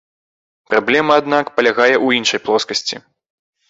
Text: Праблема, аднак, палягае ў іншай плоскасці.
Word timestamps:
Праблема, 0.71 1.11
аднак, 1.23 1.53
палягае 1.59 1.93
ў 2.05 2.23
іншай 2.23 2.39
плоскасці. 2.49 2.95